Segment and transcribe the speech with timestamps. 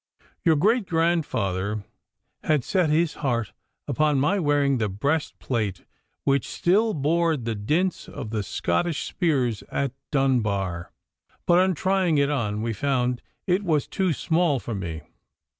[0.43, 1.83] Your great grandfather
[2.45, 3.53] had set his heart
[3.87, 5.85] upon my wearing the breastplate
[6.23, 10.91] which still bore the dints of the Scottish spears at Dunbar,
[11.45, 15.03] but on trying it on we found it was too small for me.